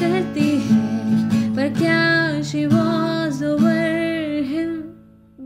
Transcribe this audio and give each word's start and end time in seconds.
करती 0.00 0.48
है 0.66 1.54
पर 1.56 1.68
क्या 1.78 2.42
शी 2.50 2.64
वॉज 2.66 3.42
ओवर 3.44 4.42
हिम 4.52 4.74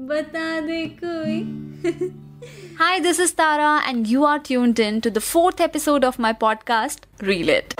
बता 0.08 0.60
दे 0.66 0.84
कोई 1.04 1.38
Hi, 2.80 2.98
this 2.98 3.18
is 3.18 3.32
Tara, 3.32 3.82
and 3.86 4.06
you 4.06 4.24
are 4.24 4.38
tuned 4.38 4.78
in 4.78 5.00
to 5.02 5.10
the 5.10 5.20
fourth 5.20 5.60
episode 5.60 6.04
of 6.04 6.18
my 6.18 6.32
podcast, 6.32 7.00
Reel 7.20 7.50
It. 7.50 7.74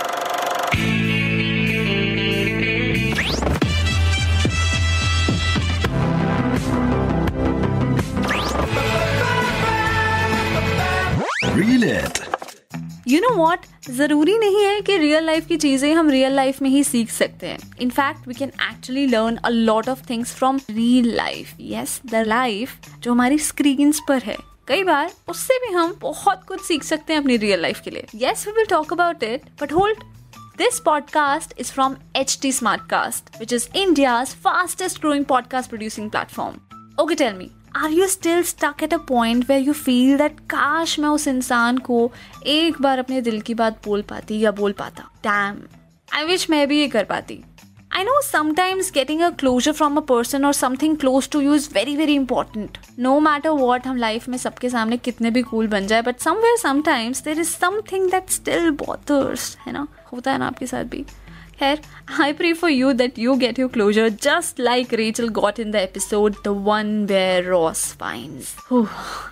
Reel 11.55 11.83
it. 11.83 12.34
You 13.08 13.20
know 13.20 13.36
what 13.36 13.59
ज़रूरी 13.90 14.38
नहीं 14.38 14.64
है 14.64 14.82
कि 14.82 14.98
रियल 14.98 15.23
लाइफ 15.23 15.45
की 15.45 15.58
चीज़ें 15.58 15.94
हम 15.94 16.09
रियल 16.09 16.34
लाइफ 16.34 16.61
में 16.61 16.70
ही 16.70 16.84
सीख 16.84 17.11
सकते 17.11 17.48
हैं. 17.48 17.59
In fact 17.80 18.28
we 18.28 18.34
can 18.34 18.50
actually 18.50 19.08
learn 19.08 19.36
a 19.36 19.50
lot 19.50 19.89
of 19.89 20.09
things 20.09 20.34
from 20.34 20.58
real 20.58 21.16
life 21.16 21.53
yes 21.61 22.02
the 22.06 22.16
life 22.16 22.76
जो 23.00 23.11
हमारी 23.11 23.38
स्क्रीन 23.38 23.94
पर 24.08 24.23
है. 24.23 24.38
कई 24.67 24.83
बार 24.83 25.11
उससे 25.28 25.53
भी 25.53 25.73
हम 25.73 25.98
बहुत 26.02 26.44
कुछ 26.48 26.61
सीख 26.61 26.83
सकते 26.83 27.14
हैं 27.14 27.20
अपनी 27.20 27.38
रियल 27.38 27.61
लाइफ 27.61 27.80
के 27.80 27.92
लिए. 27.92 28.06
Yes 28.16 28.48
we 28.48 28.53
will 28.53 28.66
talk 28.66 28.94
about 28.94 29.23
it 29.23 29.42
but 29.61 29.73
hold 29.73 29.98
This 30.61 30.76
podcast 30.76 31.50
is 31.61 31.72
from 31.80 31.94
HT 32.17 32.45
Smartcast, 32.45 33.42
which 33.42 33.53
is 33.53 33.64
India's 33.76 34.30
fastest 34.45 35.00
growing 35.00 35.26
podcast 35.26 35.70
producing 35.73 36.09
platform. 36.09 36.53
Okay, 37.02 37.17
tell 37.22 37.36
me, 37.42 37.50
are 37.76 37.90
you 37.90 38.08
still 38.08 38.44
stuck 38.44 38.81
at 38.81 38.94
a 38.94 39.00
point 39.00 39.50
where 39.50 39.59
you 39.59 39.73
feel 39.78 40.18
that 40.18 40.40
काश 40.50 40.98
मैं 41.00 41.09
उस 41.09 41.28
इंसान 41.28 41.78
को 41.88 42.12
एक 42.48 42.82
बार 42.82 43.00
अपने 43.00 43.22
दिल 43.22 43.42
की 43.42 43.54
बात 43.54 43.82
बोल 43.86 44.02
पाती 44.09 44.40
या 44.40 44.52
बोल 44.59 44.72
पाता 44.80 45.09
डैम 45.23 45.59
आई 46.09 46.26
विश 46.26 46.50
मैं 46.50 46.67
भी 46.67 46.80
ये 46.80 46.88
कर 46.88 47.04
पाती 47.04 47.44
I 47.92 48.04
know 48.04 48.16
sometimes 48.23 48.88
getting 48.92 49.22
a 49.23 49.28
closure 49.32 49.73
from 49.73 49.98
a 49.98 50.02
person 50.02 50.45
or 50.45 50.52
something 50.54 50.95
close 50.98 51.28
to 51.36 51.42
you 51.42 51.54
is 51.54 51.67
very 51.67 51.95
very 51.95 52.16
important. 52.16 52.80
No 53.00 53.14
matter 53.28 53.54
what 53.56 53.88
हम 53.88 53.98
लाइफ 53.98 54.28
में 54.30 54.38
सबके 54.38 54.70
सामने 54.70 54.98
कितने 54.98 55.32
भी 55.32 55.42
कूल 55.42 55.67
बन 55.67 55.88
जाए 55.88 56.02
but 56.02 56.20
somewhere 56.20 56.58
sometimes 56.58 57.23
there 57.23 57.39
is 57.39 57.50
something 57.50 58.10
that 58.12 58.30
still 58.30 58.70
bothers 58.82 59.56
है 59.66 59.73
ना 59.73 59.88
होता 60.12 60.32
है 60.32 60.38
ना 60.38 60.48
आपके 60.48 60.67
साथ 60.67 60.84
भी 60.86 61.06
Here, 61.58 61.80
I 62.09 62.34
pray 62.34 62.53
for 62.53 62.70
you 62.70 62.94
that 62.95 63.17
you 63.17 63.38
get 63.38 63.58
your 63.58 63.70
closure 63.70 64.09
just 64.09 64.59
like 64.59 64.92
Rachel 64.92 65.30
got 65.30 65.58
in 65.58 65.72
the 65.72 65.81
episode, 65.81 66.36
the 66.44 66.52
one 66.52 67.08
where 67.08 67.50
Ross 67.50 67.94
finds. 67.94 68.56
Whew. 68.67 68.89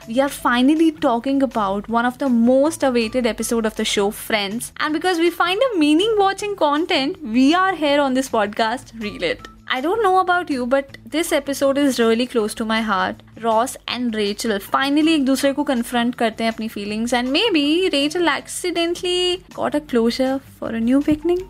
We 0.08 0.22
are 0.22 0.30
finally 0.30 0.94
talking 0.94 1.44
about 1.44 1.90
one 1.90 2.06
of 2.06 2.20
the 2.20 2.30
most 2.30 2.82
awaited 2.82 3.26
episode 3.26 3.66
of 3.66 3.76
the 3.76 3.84
show, 3.84 4.10
Friends. 4.10 4.72
And 4.78 4.94
because 4.94 5.20
we 5.20 5.30
find 5.30 5.62
a 5.62 5.78
meaning 5.78 6.16
watching 6.18 6.56
content, 6.56 7.22
we 7.22 7.54
are 7.54 7.76
here 7.76 8.00
on 8.00 8.14
this 8.14 8.30
podcast, 8.30 8.98
Reel 9.02 9.24
It. 9.24 9.53
I 9.76 9.82
don't 9.82 10.04
know 10.04 10.20
about 10.20 10.52
you, 10.52 10.68
but 10.68 10.98
this 11.04 11.32
episode 11.32 11.80
is 11.80 12.00
really 12.00 12.28
close 12.28 12.54
to 12.54 12.66
my 12.66 12.82
heart. 12.82 13.24
Ross 13.42 13.76
and 13.88 14.14
Rachel 14.14 14.60
finally 14.60 15.14
एक 15.14 15.26
दूसरे 15.26 15.52
को 15.54 15.64
confront 15.70 16.16
करते 16.16 16.44
हैं 16.44 16.52
अपनी 16.52 16.70
feelings 16.70 17.16
and 17.20 17.34
maybe 17.38 17.64
Rachel 17.94 18.30
accidentally 18.30 19.42
got 19.56 19.80
a 19.80 19.82
closure 19.94 20.40
for 20.60 20.70
a 20.70 20.80
new 20.80 21.02
beginning. 21.02 21.42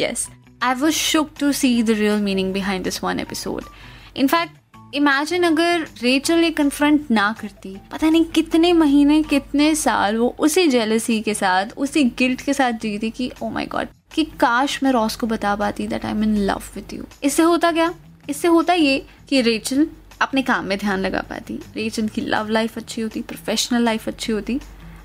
yes, 0.00 0.28
I 0.62 0.74
was 0.74 0.94
shook 0.94 1.34
to 1.38 1.52
see 1.62 1.74
the 1.80 1.94
real 1.94 2.20
meaning 2.28 2.52
behind 2.52 2.90
this 2.90 3.02
one 3.02 3.26
episode. 3.26 3.74
In 4.22 4.32
fact, 4.34 4.56
imagine 4.94 5.42
अगर 5.42 5.86
Rachel 6.02 6.38
ने 6.38 6.50
confront 6.50 7.10
ना 7.10 7.32
करती 7.40 7.76
पता 7.92 8.10
नहीं 8.10 8.24
कितने 8.24 8.72
महीने 8.72 9.22
कितने 9.22 9.74
साल 9.74 10.16
वो 10.16 10.34
उसी 10.38 10.66
जेलसी 10.68 11.20
के 11.22 11.34
साथ 11.34 11.76
उसी 11.76 12.04
गिल्ट 12.18 12.40
के 12.40 12.54
साथ 12.54 12.72
जीती 12.72 13.10
कि 13.10 13.30
ओ 13.42 13.48
माय 13.50 13.66
गॉड 13.66 13.88
कि 14.12 14.24
काश 14.40 14.82
मैं 14.82 14.90
रॉस 14.92 15.16
को 15.16 15.26
बता 15.26 15.54
पाती 15.56 15.86
that 15.88 16.04
I 16.04 16.10
am 16.10 16.22
in 16.22 16.36
love 16.36 16.62
with 16.74 16.92
you 16.94 17.04
इससे 17.22 17.42
होता 17.42 17.72
क्या? 17.72 17.92
इससे 18.30 18.48
होता 18.48 18.72
ये 18.72 18.98
कि 19.28 19.40
रेचल 19.40 19.86
अपने 20.20 20.42
काम 20.42 20.64
में 20.64 20.76
ध्यान 20.78 21.00
लगा 21.00 21.20
पाती. 21.20 21.58
रेचल 21.74 22.08
की 22.08 22.20
लव 22.20 22.48
लाइफ 22.48 22.76
अच्छी 22.76 23.00
होती 23.00 23.20
प्रोफेशनल 23.22 23.82
लाइफ 23.82 24.08
अच्छी 24.08 24.32
होती 24.32 24.60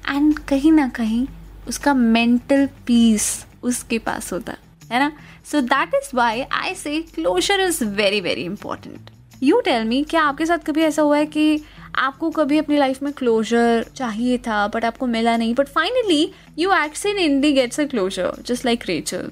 एंड 0.09 0.39
कहीं 0.39 0.71
ना 0.71 0.87
कहीं 0.89 1.25
उसका 1.67 1.93
मेंटल 1.93 2.67
पीस 2.87 3.45
उसके 3.63 3.97
पास 3.97 4.31
होता, 4.33 4.55
है 4.91 4.99
ना? 4.99 5.11
So 5.51 5.61
that 5.61 5.93
is 5.95 6.15
why 6.15 6.41
I 6.41 6.73
say 6.75 7.01
closure 7.15 7.59
is 7.59 7.83
very 7.85 8.21
very 8.21 8.43
important 8.43 9.09
you 9.43 9.59
tell 9.61 9.83
me 9.83 10.03
क्या 10.03 10.21
आपके 10.23 10.45
साथ 10.45 10.57
कभी 10.57 10.81
ऐसा 10.81 11.01
हुआ 11.01 11.17
है 11.17 11.25
कि 11.25 11.61
आपको 11.95 12.29
कभी 12.29 12.57
अपनी 12.57 12.77
लाइफ 12.77 13.01
में 13.03 13.11
क्लोजर 13.13 13.85
चाहिए 13.95 14.37
था 14.47 14.67
बट 14.67 14.85
आपको 14.85 15.07
मिला 15.07 15.35
नहीं 15.37 15.53
but 15.55 15.67
finally 15.67 16.31
you 16.59 16.71
acts 16.73 17.05
in 17.05 17.19
indie 17.19 17.51
gets 17.53 17.79
a 17.79 17.85
closure 17.85 18.41
just 18.47 18.65
like 18.65 18.83
Rachel 18.87 19.29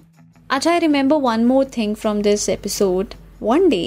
अच्छा 0.50 0.72
I 0.72 0.80
remember 0.80 1.16
one 1.28 1.46
more 1.46 1.66
thing 1.78 1.96
from 1.96 2.22
this 2.22 2.48
episode 2.50 3.14
one 3.42 3.70
day 3.70 3.84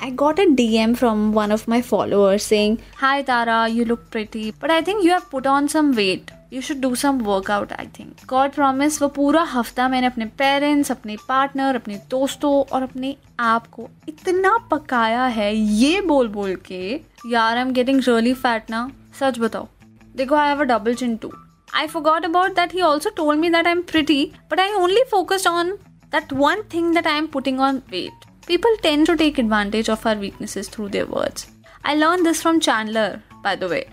I 0.00 0.10
got 0.10 0.38
a 0.38 0.44
DM 0.58 0.92
from 0.96 1.22
one 1.34 1.50
of 1.50 1.62
my 1.66 1.78
followers 1.82 2.44
saying, 2.44 2.78
Hi 2.98 3.22
Tara, 3.22 3.68
you 3.68 3.84
look 3.84 4.08
pretty, 4.10 4.52
but 4.52 4.70
I 4.70 4.80
think 4.80 5.02
you 5.04 5.10
have 5.10 5.28
put 5.28 5.46
on 5.46 5.68
some 5.68 5.88
weight. 5.92 6.30
You 6.52 6.60
should 6.60 6.76
do 6.76 6.94
some 6.94 7.18
workout 7.18 7.72
I 7.72 7.86
think 7.98 8.16
god 8.26 8.50
promise 8.50 9.02
वो 9.02 9.08
पूरा 9.08 9.42
हफ़्ता 9.42 9.88
मैंने 9.88 10.06
अपने 10.06 10.24
parents 10.24 10.90
अपने 10.90 11.16
partner 11.28 11.76
अपने 11.76 11.94
दोस्तों 12.10 12.52
और 12.72 12.82
अपने 12.82 13.16
आप 13.40 13.66
को 13.66 13.88
इतना 14.08 14.56
पकाया 14.70 15.24
है 15.24 15.54
ये 15.56 16.00
बोल 16.00 16.28
बोल 16.28 16.54
के। 16.56 17.00
यार 17.26 17.56
I 17.56 17.62
am 17.62 17.72
getting 17.72 18.00
really 18.08 18.34
fat 18.34 18.70
ना। 18.70 18.90
सच 19.20 19.38
बताओ। 19.38 19.68
देखो 20.16 20.34
I 20.34 20.48
have 20.48 20.60
a 20.60 20.64
double 20.64 20.94
chin 20.94 21.16
too 21.16 21.32
I 21.74 21.86
forgot 21.86 22.24
about 22.24 22.50
that 22.50 22.74
he 22.74 22.80
also 22.80 23.10
told 23.10 23.40
me 23.40 23.50
that 23.50 23.66
I 23.66 23.72
am 23.72 23.82
pretty 23.82 24.32
but 24.50 24.60
I 24.60 24.72
only 24.72 25.02
focused 25.10 25.48
on 25.48 25.70
that 26.12 26.32
one 26.32 26.62
thing 26.74 26.94
that 26.94 27.06
I 27.06 27.18
am 27.18 27.26
putting 27.26 27.60
on 27.60 27.82
weight 27.90 28.26
people 28.46 28.76
tend 28.82 29.04
to 29.04 29.14
take 29.14 29.38
advantage 29.40 29.90
of 29.90 30.08
our 30.08 30.16
weaknesses 30.16 30.70
through 30.72 30.88
their 30.88 31.04
words 31.04 31.48
I 31.86 31.94
learn 31.94 32.24
this 32.24 32.40
from 32.40 32.58
Chandler 32.58 33.20
by 33.42 33.54
the 33.56 33.68
way. 33.68 33.84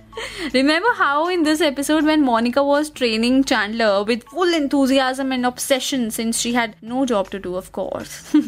Remember 0.53 0.93
how 0.93 1.27
in 1.27 1.43
this 1.43 1.61
episode 1.61 2.05
when 2.05 2.23
Monica 2.23 2.63
was 2.63 2.89
training 2.89 3.43
Chandler 3.43 4.03
with 4.03 4.23
full 4.25 4.53
enthusiasm 4.53 5.31
and 5.31 5.45
obsession 5.45 6.09
since 6.11 6.39
she 6.39 6.53
had 6.53 6.75
no 6.81 7.05
job 7.05 7.29
to 7.31 7.39
do, 7.39 7.55
of 7.55 7.71
course. 7.71 8.33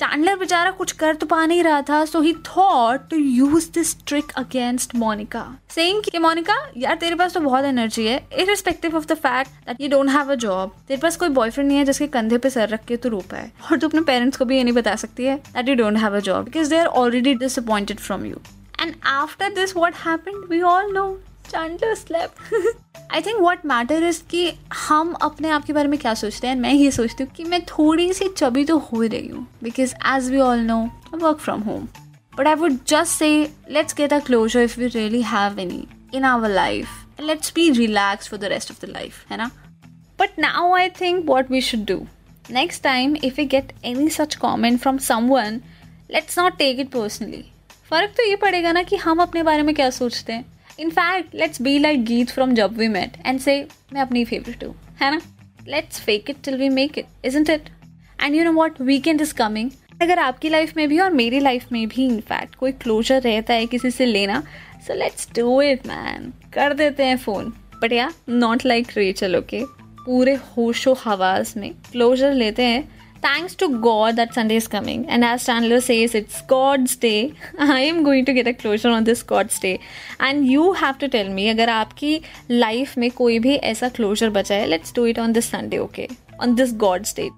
Chandler 0.00 0.36
बेचारा 0.38 0.70
कुछ 0.70 0.92
कर 1.00 1.14
तो 1.14 1.26
पा 1.26 1.44
नहीं 1.46 1.62
रहा 1.62 1.80
था 1.88 2.04
so 2.04 2.20
he 2.20 2.32
thought 2.46 3.00
to 3.08 3.16
use 3.16 3.68
this 3.72 3.94
trick 4.06 4.30
against 4.38 4.94
Monica 4.96 5.42
saying 5.70 6.02
कि 6.04 6.18
Monica 6.18 6.54
यार 6.76 6.96
तेरे 7.00 7.14
पास 7.14 7.34
तो 7.34 7.40
बहुत 7.40 7.64
एनर्जी 7.64 8.06
है 8.06 8.16
irrespective 8.40 8.96
of 8.96 9.06
the 9.06 9.14
fact 9.16 9.50
that 9.66 9.80
you 9.80 9.88
don't 9.88 10.10
have 10.10 10.32
a 10.32 10.34
job 10.44 10.72
तेरे 10.88 11.00
पास 11.00 11.16
कोई 11.16 11.28
बॉयफ्रेंड 11.40 11.68
नहीं 11.68 11.78
है 11.78 11.84
जिसके 11.84 12.06
कंधे 12.16 12.38
पे 12.38 12.50
सर 12.50 12.68
रख 12.68 12.84
के 12.84 12.96
तो 12.96 13.08
रो 13.08 13.20
पाए 13.30 13.50
और 13.70 13.78
तू 13.78 13.88
अपने 13.88 14.00
पेरेंट्स 14.12 14.38
को 14.38 14.44
भी 14.44 14.56
ये 14.56 14.62
नहीं 14.64 14.74
बता 14.74 14.96
सकती 15.04 15.24
है 15.24 15.36
that 15.52 15.68
you 15.68 15.74
don't 15.82 15.98
have 15.98 16.16
a 16.16 16.20
job 16.30 16.44
because 16.44 16.70
they 16.70 16.78
are 16.78 16.86
already 17.02 17.34
disappointed 17.44 18.00
from 18.00 18.24
you 18.26 18.40
and 18.80 18.94
after 19.06 19.54
this 19.54 19.76
what 19.76 19.94
happened 20.06 20.44
we 20.50 20.62
all 20.62 20.92
know 20.92 21.18
Chandler 21.50 21.94
slept. 21.98 22.42
I 23.12 23.20
think 23.20 23.40
what 23.40 23.64
matter 23.66 24.02
is 24.02 24.22
कि 24.30 24.52
हम 24.88 25.12
अपने 25.22 25.48
आप 25.50 25.64
के 25.64 25.72
बारे 25.72 25.88
में 25.88 25.98
क्या 26.00 26.12
सोचते 26.14 26.46
हैं? 26.46 26.54
मैं 26.56 26.72
ये 26.72 26.90
सोचती 26.90 27.24
हूँ 27.24 27.32
कि 27.36 27.44
मैं 27.44 27.60
थोड़ी 27.66 28.12
सी 28.12 28.28
चबी 28.28 28.64
तो 28.64 28.76
हो 28.78 29.02
रही 29.02 29.28
हूँ। 29.28 29.46
Because 29.62 29.94
as 30.06 30.30
we 30.30 30.38
all 30.40 30.58
know 30.58 30.78
work 31.14 31.38
from 31.38 31.60
home 31.60 31.88
but 32.36 32.46
I 32.46 32.54
would 32.54 32.78
just 32.88 33.12
say 33.12 33.30
let's 33.70 33.94
get 33.94 34.12
a 34.12 34.18
closure 34.18 34.62
if 34.62 34.78
we 34.80 34.86
really 34.86 35.22
have 35.22 35.58
any 35.58 35.86
in 36.14 36.24
our 36.24 36.50
life 36.50 37.20
let's 37.20 37.52
be 37.54 37.68
relax 37.70 38.28
for 38.28 38.38
the 38.38 38.52
rest 38.54 38.70
of 38.70 38.86
the 38.86 38.90
life 38.90 39.24
है 39.30 39.36
ना? 39.36 39.50
But 40.18 40.38
now 40.38 40.74
I 40.74 40.88
think 41.00 41.24
what 41.26 41.50
we 41.50 41.60
should 41.60 41.84
do 41.86 42.06
next 42.50 42.82
time 42.82 43.16
if 43.24 43.40
you 43.40 43.46
get 43.46 43.72
any 43.84 44.08
such 44.10 44.34
comment 44.34 44.80
from 44.80 44.98
someone 45.08 45.60
let's 46.10 46.38
not 46.38 46.56
take 46.58 46.80
it 46.80 46.90
personally 46.90 47.44
फ़र्क 47.90 48.10
तो 48.16 48.24
ये 48.24 48.34
पड़ेगा 48.36 48.72
ना 48.72 48.82
कि 48.82 48.96
हम 48.96 49.20
अपने 49.20 49.42
बारे 49.42 49.62
में 49.62 49.74
क्या 49.74 49.88
सोचते 49.90 50.32
हैं। 50.32 50.44
In fact 50.80 51.34
let's 51.34 51.62
be 51.62 51.78
like 51.78 52.04
Geet 52.04 52.30
from 52.30 52.52
Jab 52.54 52.76
We 52.78 52.88
Met 52.88 53.16
and 53.26 53.40
say 53.40 53.54
मैं 53.92 54.00
अपनी 54.00 54.24
फेवरेट 54.24 54.62
हूँ, 54.64 54.74
है 55.02 55.10
ना? 55.10 55.20
Let's 55.68 56.00
fake 56.00 56.30
it 56.30 56.36
till 56.44 56.56
we 56.56 56.68
make 56.68 56.98
it 56.98 57.06
isn't 57.24 57.50
it 57.50 57.68
and 58.22 58.34
you 58.34 58.44
know 58.44 58.52
what 58.52 58.80
weekend 58.80 59.20
is 59.20 59.34
coming 59.34 59.70
अगर 60.02 60.18
आपकी 60.18 60.48
लाइफ 60.48 60.76
में 60.76 60.88
भी 60.88 60.98
और 60.98 61.10
मेरी 61.12 61.40
लाइफ 61.40 61.72
में 61.72 61.86
भी 61.88 62.04
इनफैक्ट 62.06 62.54
कोई 62.54 62.72
क्लोजर 62.72 63.20
रहता 63.22 63.54
है 63.54 63.66
किसी 63.66 63.90
से 63.90 64.06
लेना 64.06 64.42
so 64.86 64.94
let's 64.94 65.28
do 65.36 65.60
it 65.62 65.86
man 65.86 66.32
कर 66.54 66.74
देते 66.74 67.04
हैं 67.04 67.16
फ़ोन 67.16 67.52
बट 67.82 67.92
या 67.92 68.10
नॉट 68.28 68.64
लाइक 68.66 68.96
रेचल 68.96 69.36
ओके 69.36 69.64
पूरे 70.04 70.34
होशो 70.56 70.94
हवास 71.04 71.56
में 71.56 71.70
क्लोजर 71.92 72.32
लेते 72.34 72.62
हैं। 72.62 72.99
Thanks 73.22 73.54
to 73.56 73.68
God 73.80 74.16
that 74.16 74.34
Sunday 74.34 74.56
is 74.56 74.68
coming. 74.68 75.08
And 75.08 75.24
as 75.24 75.44
Chandler 75.46 75.80
says, 75.80 76.14
it's 76.14 76.40
God's 76.42 76.96
day. 76.96 77.34
I 77.58 77.80
am 77.80 78.02
going 78.02 78.24
to 78.24 78.32
get 78.32 78.46
a 78.46 78.54
closure 78.54 78.90
on 78.90 79.04
this 79.04 79.22
God's 79.22 79.58
day. 79.58 79.80
And 80.18 80.46
you 80.46 80.72
have 80.74 80.98
to 80.98 81.08
tell 81.08 81.28
me 81.30 81.48
अगर 81.50 81.68
आपकी 81.70 82.20
life 82.50 82.96
में 82.98 83.10
कोई 83.10 83.38
भी 83.38 83.54
ऐसा 83.72 83.88
closure 83.88 84.30
बचा 84.30 84.54
है 84.54 84.66
let's 84.66 84.94
do 84.94 85.06
it 85.06 85.18
on 85.18 85.32
this 85.32 85.50
Sunday 85.50 85.78
okay 85.78 86.08
on 86.42 86.54
this 86.54 86.74
god's 86.84 87.14
day 87.16 87.28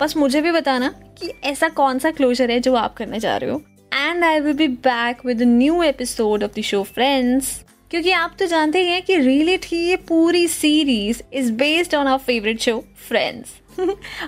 बस 0.00 0.16
मुझे 0.16 0.40
भी 0.40 0.50
बताना 0.52 0.88
कि 1.18 1.32
ऐसा 1.44 1.68
कौन 1.78 1.98
सा 1.98 2.10
क्लोजर 2.10 2.50
है 2.50 2.58
जो 2.60 2.74
आप 2.74 2.94
करने 2.96 3.20
जा 3.20 3.36
रहे 3.36 3.50
हो 3.50 3.62
and 3.94 4.24
I 4.24 4.40
will 4.40 4.56
be 4.56 4.68
back 4.84 5.24
with 5.26 5.42
new 5.42 5.82
episode 5.82 6.44
of 6.44 6.58
the 6.58 6.62
show 6.64 6.82
Friends 6.94 7.56
क्योंकि 7.90 8.10
आप 8.12 8.34
तो 8.38 8.46
जानते 8.46 8.80
ही 8.80 8.86
हैं 8.86 9.02
कि 9.02 9.16
रियली 9.16 9.56
थी 9.58 9.76
ये 9.78 9.96
पूरी 10.08 10.46
series 10.48 11.22
is 11.32 11.52
based 11.52 11.94
on 11.94 12.06
our 12.06 12.18
favourite 12.24 12.60
show 12.60 12.78
Friends 13.08 13.50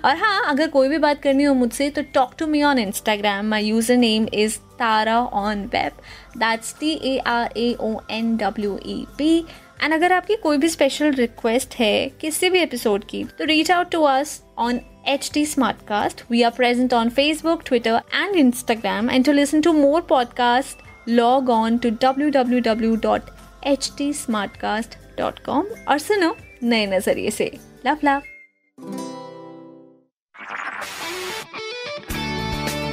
और 0.04 0.16
हाँ 0.16 0.42
अगर 0.46 0.68
कोई 0.68 0.88
भी 0.88 0.98
बात 0.98 1.20
करनी 1.22 1.44
हो 1.44 1.54
मुझसे 1.54 1.88
तो 1.90 2.02
talk 2.14 2.34
to 2.38 2.46
me 2.46 2.62
on 2.62 2.78
Instagram 2.78 3.46
my 3.46 3.64
user 3.64 3.96
name 3.96 4.26
is 4.34 4.56
Tara 4.78 5.18
on 5.18 5.64
web 5.74 6.00
that's 6.38 6.74
T 6.80 6.92
A 7.04 7.16
R 7.26 7.52
A 7.56 7.74
O 7.80 7.94
N 8.10 8.36
W 8.36 8.78
E 8.86 9.04
P 9.18 9.36
and 9.82 9.94
अगर 9.94 10.12
आपकी 10.12 10.36
कोई 10.36 10.58
भी 10.58 10.68
स्पेशल 10.68 11.12
रिक्वेस्ट 11.14 11.74
है 11.74 12.08
किसी 12.20 12.50
भी 12.50 12.58
एपिसोड 12.58 13.04
की 13.04 13.24
तो 13.38 13.44
reach 13.44 13.70
out 13.70 13.90
to 13.90 14.02
us 14.06 14.40
on 14.58 14.80
H 15.08 15.30
T 15.34 15.44
smart 15.46 15.86
cast 15.88 16.24
we 16.30 16.42
are 16.42 16.50
present 16.56 16.94
on 16.94 17.10
Facebook 17.10 17.62
Twitter 17.66 18.00
and 18.14 18.36
Instagram 18.36 19.10
and 19.10 19.24
to 19.24 19.32
listen 19.32 19.60
to 19.60 19.72
more 19.72 20.00
podcast 20.08 20.88
log 21.08 21.50
on 21.50 21.78
to 21.78 21.90
W 22.02 22.30
W 22.30 22.60
W 22.62 22.96
to 23.02 23.39
H 23.66 23.90
T 23.98 24.12
smart 24.12 24.56
cast 24.56 24.96
dot 25.18 25.38
com 25.38 25.66
और 25.88 25.98
सुनो 25.98 26.34
नए 26.62 26.86
नज़रिए 26.86 27.30
से। 27.30 27.50
Love 27.86 27.98
love 28.04 28.22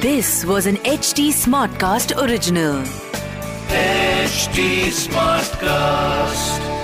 this 0.02 0.44
was 0.44 0.68
an 0.68 0.78
H 0.86 1.12
T 1.16 1.30
smart 1.32 1.80
cast 1.80 2.12
original 2.12 2.84
H 3.74 4.48
T 4.56 4.90
smart 4.90 5.56
cast 5.56 6.77